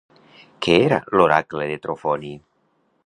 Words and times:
Què 0.65 0.77
era 0.85 0.97
l'oracle 1.19 1.67
de 1.73 1.77
Trofoni? 1.85 2.33